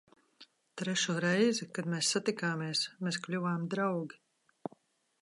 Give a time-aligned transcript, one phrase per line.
[0.81, 4.21] Trešo reizi, kad mēs satikāmies, mēs kļuvām draugi.